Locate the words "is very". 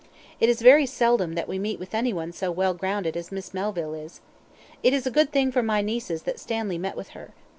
0.49-0.87